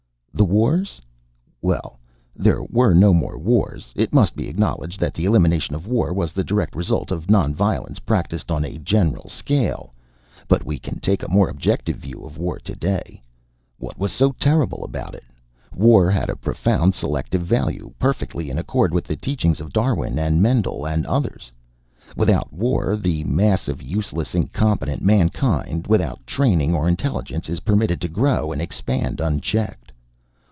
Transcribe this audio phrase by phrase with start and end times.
[0.33, 0.99] "The wars?
[1.61, 1.99] Well,
[2.35, 3.91] there were no more wars.
[3.95, 7.53] It must be acknowledged that the elimination of war was the direct result of non
[7.53, 9.93] violence practiced on a general scale.
[10.47, 13.21] But we can take a more objective view of war today.
[13.77, 15.25] What was so terrible about it?
[15.75, 20.41] War had a profound selective value, perfectly in accord with the teachings of Darwin and
[20.41, 21.51] Mendel and others.
[22.15, 28.07] Without war the mass of useless, incompetent mankind, without training or intelligence, is permitted to
[28.07, 29.89] grow and expand unchecked.